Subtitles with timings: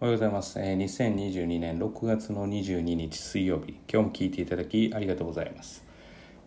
[0.00, 0.60] おはようございます。
[0.60, 5.84] え2022年6月の22日水曜日、今日も聞いていただきありがとうございます。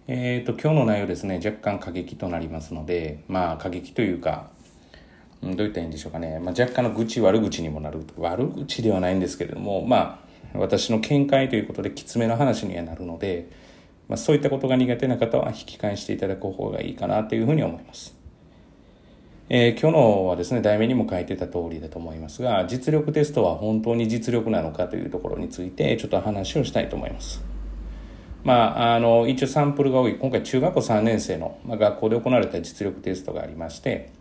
[0.07, 4.51] えっ、と、今日の内容ですね、若干過激となりますので、まあ過激というか、
[5.45, 10.23] んどういったらいいんでしょうかね、まあ、若干の愚痴、悪口にもなる、悪口ではないんですけれども、ま
[10.53, 13.49] あ、私の見解ということで、きつめの話にはなるので、
[14.07, 18.20] まあ、そういったことが苦手な方は引き返していただく方がいいかなというふうに思います。
[19.53, 27.43] えー今日のはですね、題名にも書いてた通りだと思いますが、実力テストは本当に実力なのかというところについて、ちょっと話をしたいと思います。
[28.45, 34.13] まあ、あの、一応サンプルが多い、今回中学校3年生の、まあ、学校で行われた実力テストがありまして、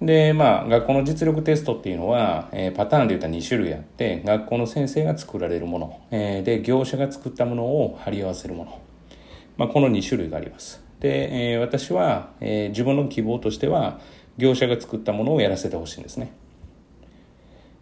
[0.00, 8.80] で、まあ、学校の実力テストっていうのは、えーパターンで言ったら2種類あって、学校の先生が作られるもの、えーで、業者が作ったものを貼り合わせるもの。
[9.56, 10.84] まあ、この2種類があります。
[11.00, 13.98] で、えー私は、え自分の希望としては、
[14.38, 16.32] 業者が作ったものをやらせてほしいんですね。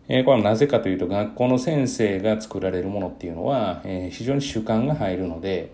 [0.08, 5.70] えーこれはなぜかというと、学校の先生が作られるものっていうのは、えー非常に主観が入るので、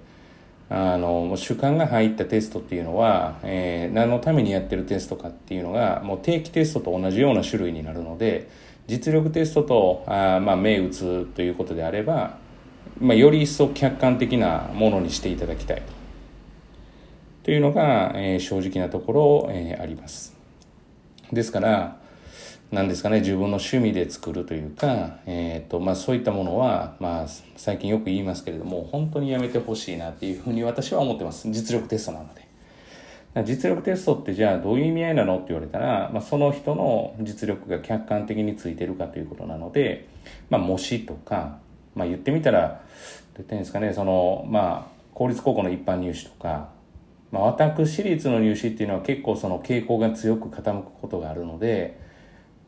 [0.69, 8.49] あの、主観が入ったテストっていうのは、えー何のためにやってるテストかっていうのが、もう定期テストと同じような種類になるので、
[8.87, 12.37] 実力テストと、あまあ、目打つということであれば、
[13.01, 15.83] まあ、より一層客観的なものにしていただきたいと。
[17.45, 20.36] というのが、えー正直なところ、えーあります。
[21.33, 21.97] ですから、
[22.73, 31.49] なんですかね、自分の趣味で作るというか、えっ、と、まあそういったものは、まあ最近よく言いますけれども、本当にやめてほしいなっていうふうに私は思ってます。
[31.51, 32.47] 実力テストなので。
[33.45, 40.09] 実力テストってじゃあどういう意味合いなのって言われたら、まあ、その人の実力が客観的についてるかということなので、
[40.49, 41.59] まあ、模試とか、
[41.95, 46.71] まあ、言ってみたら、どう言ったらいいんですかね、その、まあ、公立高校の一般入試とか、
[47.31, 51.99] まあ、私立の入試っていうのは結構その傾向が強く傾くことがあるので、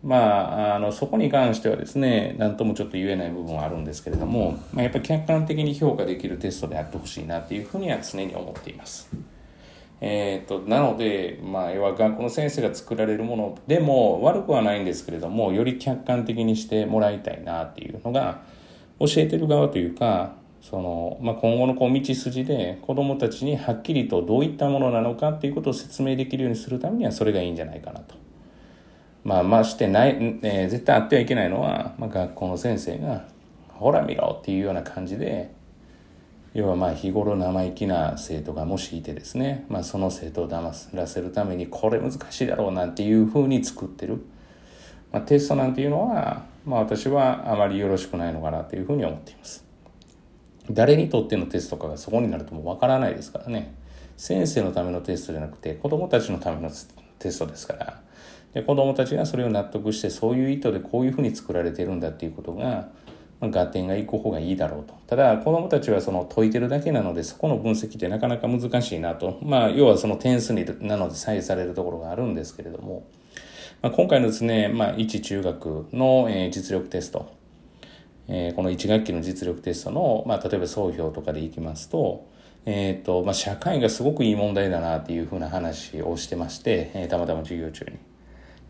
[0.02, 9.08] まあ、あのそこに関してはですね何ともちょっと言えない部分はあるんですけれども、まあ、やっぱり客観的に評価できるテストであってほしいなっていうふうには常に思っています。
[10.00, 18.42] えー、となので、まあ、要は学校の先生が作られるものでも悪くはないんですけれどもより客観的にしてもらいたいなっていうのが
[19.00, 28.14] 教えてる側というかその、まあ、今後のこう道筋で子どもたちにはっきりとどういったものなのかっていうことを説明できるようにするためにはそれがいいんじゃないかなと。
[29.24, 33.26] まあ、ましてない、えー絶対あってはいけないのは、まあ、学校の先生が
[33.68, 35.50] 「ほら見ろ」っていうような感じで
[36.54, 44.24] 要はまあ日頃生意気な生徒がもしいてですね、まあ、その生徒を騙らせるためにこれ難しいだろうなんていうふうに作ってる、
[45.12, 49.67] まあ、テストなんていうのは、まあ、私はあまりよろしくないのかなというふうに思っています
[50.70, 53.74] 誰にとってのテストかがそこになるともうわからないですからね
[54.16, 56.70] 先生のためのテストじゃなくて子どもたちのための
[57.18, 58.00] テストですから
[58.52, 62.88] で子どもたちがそれを納得してそういう意図でこういうふうに作られてるんだっていうことが
[63.40, 64.94] ま合点がいく方がいいだろうと。
[65.06, 69.38] ただ、子供たちはその解いてるだけなので、そこの分析ってなかなか難しいなと。
[69.42, 73.06] まあ、要はその点数になので左右されるところがあるんですけれども、
[73.80, 77.32] まあ、今回のですね、まあ、一中学の、え実力テスト、
[78.28, 82.26] えーこの1学期の実力テストの、まあ、例えば総評とかでいきますと、
[82.66, 87.98] えっ、と、まあ、社会がすごくいい問題だなっていうふうな話をしてまして、えーたまたま授業中に。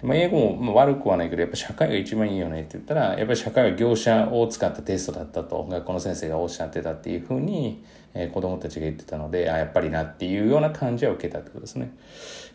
[0.02, 7.82] まあ、英語も悪くはないけど、やっぱ社会が一番いいよねって言ったら、やっぱり社会は業者を使ったテストだったと、学校の先生がおっしゃってたっていうふうに、
[8.14, 11.92] えー子供たちが言ってたので、あ、やっぱりなっていうような感じは受けたってことですね。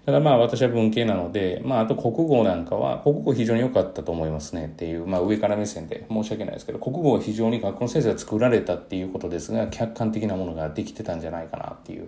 [0.05, 12.07] ただまあ私は文系なので、まああと国語なんかは、国語非常に良かったと思いますねっていう、まあ上から目線で申し訳ないですけど、国語は非常に学校の先生が作られたっていうことですが、客観的なものができてたんじゃないかなっていう。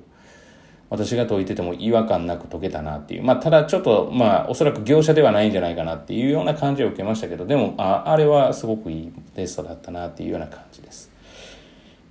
[0.90, 3.23] 私が解いてても違和感なく解けたなっていう。
[3.23, 11.12] まあ、ただちょっと、まあ、おそらく業者ではないんじゃないかなっていうような感じを受けましたけど、でも、ああれはすごくいいテストだったなっていうような感じです。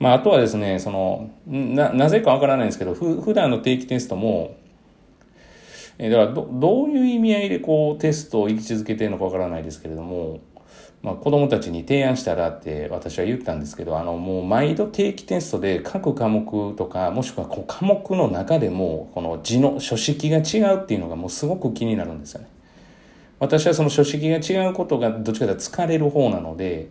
[0.01, 4.57] まあ、あとはですね、その、な、なぜかわからないんですけど、ふ、普段の定期テストも、
[5.99, 10.41] えだからど、どういう意味合いでこう、テストを生き続けてるのかわからないですけれども、
[11.05, 22.49] まあ、子供たちに提案したらって私は言ったんですけど、あの、もう毎度定期テストで各科目とか、もしくはこう科目の中でも、この字の書式が違うっていうのがもうすごく気になるんですよね。
[23.39, 26.89] 私はその書式が違うことがどっちかというと疲れる方なので、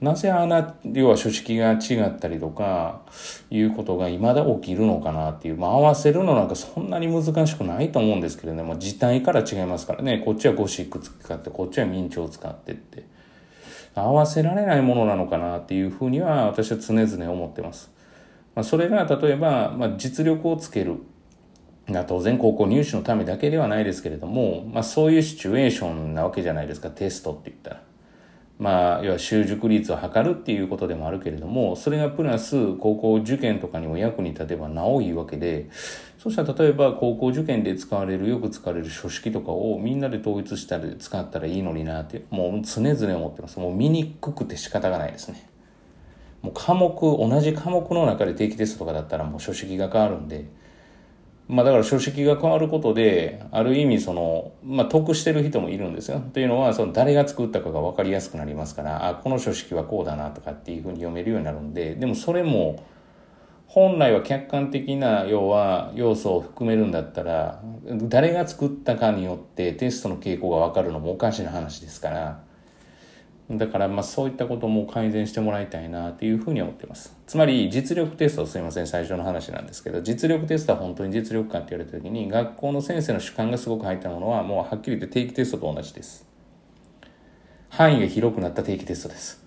[0.00, 3.02] なぜあな、要は書式が違ったりとか、
[3.52, 13.14] いうことが未だ起きるのかなっていう、まあ合わせるのなんかそんなに難しくないと思うんですけれどね、まあ字体から違いますからね、こっちはゴシック使って、こっちは明朝使ってって。
[14.02, 17.90] 合わせられないものなのかなっていうふうには私は常々思ってます。
[18.54, 20.96] まあ、それが例えば、まあ、実力をつける。
[22.08, 27.82] 当然高校入試のためだけではないですけれども、まあそういうシチュエーションなわけじゃないですか、テストって言ったら。
[28.58, 35.68] まあ、要は習熟率を測るっていうことでもあるけれども、それがプラス高校受験とかにも役に立てばなおいいわけで、
[36.18, 43.58] そしたら例えば高校受験で使われる、よく使われる書式とかをみんなで統一したり使ったらいいのになって、もう常々思ってます。
[43.58, 45.48] もう見にくくて仕方がないですね。
[46.40, 50.46] もう科目、同じ科目の中で定期テストとかだったらもう書式が変わるんで、
[51.48, 56.20] まあだから書式が変わることで、ある意味その、まあ得してる人もいるんですよ。
[56.32, 62.84] というのは、その誰が作ったかが分かりやすくなりますから、あ、この書式はこうだなとかっていうふうに読めるようになるんで、でもそれも、
[63.68, 72.40] 本来は客観的な要は要素を含めるんだったら誰が作ったかによってテストの傾向が分かるのもおかしな話ですから
[73.50, 77.16] だからまあそういったことも改善してもらいたいなというふうに思ってます。
[77.26, 86.26] つまり実力テストすいません最初の話なんですけど実力テストは本当に実力かって言われた時に学校の先生の主観がすごく入ったものはもうはっきり言って定期テストと同じです。
[87.68, 89.46] 範囲が広くなった定期テストです。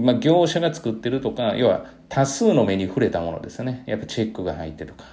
[0.00, 5.04] まあ、業者が作ってるとか要は多数の目に触れたものですよねやっぱチェックが入ってとか、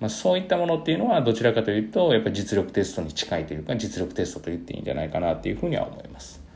[0.00, 6.47] まあ、そういったものっていうのはどちらかというとやっぱり実力テストに近いというか実力テストと言っていいんじゃないかなっていうふうには思います。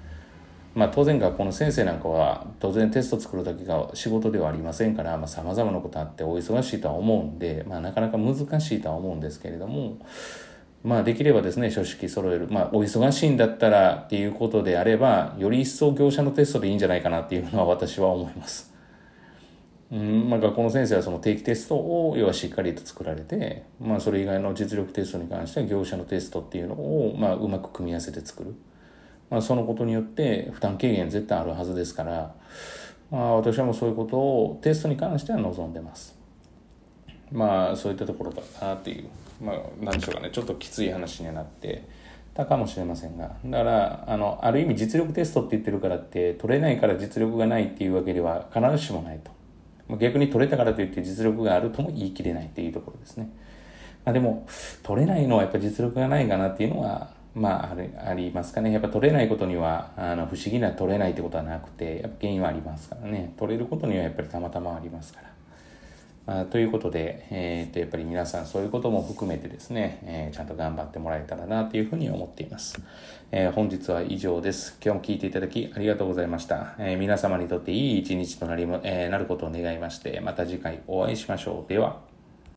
[0.75, 9.99] まあ、当然学校の先生なんかは当然テスト作るだけが仕事ではありませんからさまざ、まなことあってお忙しいとは思うんで、まあ、なかなか難しいとは思うんですけれども、
[10.83, 18.73] まあ、できればですね書式揃える、まあ、お忙しいんだったらっていうことであればより一層業者のテストでいいんじゃないかなっていうのは私は思います。
[19.93, 28.55] うんまあ、学校の先生はその定期テストを要はしっかりと作られて、まあ、それ以外の実力テストに関しては業者のテストっていうのを、まあ、うまく組み合わせて作る。
[29.33, 32.35] まあ、そのことによって負担軽減絶対あるはずですから、
[33.11, 36.15] まあ、私はもうそういうことをテストに関しては望んでます。
[37.33, 39.09] まあそういったところだなっていう、
[39.43, 41.89] まあ何でしょうかね、ちょっときつい話にはなって
[42.35, 49.21] たかもしれませんが、だから、あの、ある意味実力テストって言ってるからって、取れないから実力がないっていうわけでは必ずしもない
[49.89, 49.97] と。
[49.97, 53.31] 逆に取れたからといって実力があるとも言い切れないっていうところですね。
[54.05, 54.47] まあでも、
[54.83, 58.73] 取れないのはやっぱ実力がないかなっていうのは、まあ、ある、ありますかね。
[58.73, 63.33] やっぱ取れないことには、あの、不思議な取れないってことはなくて、やっぱ原因はありますからね。
[63.39, 65.33] 取れることにはやっぱりたまたまありますから。
[66.25, 72.81] まあ、ということで、えー、っと、やっぱり皆さんそういうことも含めてですね、えー、ちゃんと頑張ってもらえたらなというふうに思っています。
[73.33, 74.79] えー、本日は以上です。
[74.85, 76.75] 今日も聞いていただきありがとうございました。
[76.79, 81.69] え皆様にとっていい一日となり、えなることを願いまして、また次回お会いしましょう。
[81.69, 82.12] では。